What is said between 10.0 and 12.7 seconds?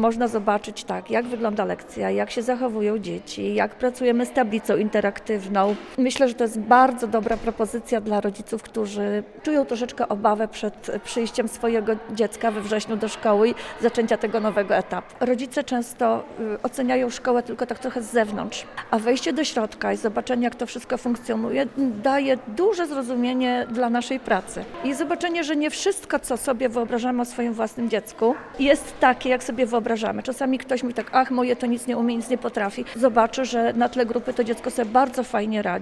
obawę przed przyjściem swojego dziecka we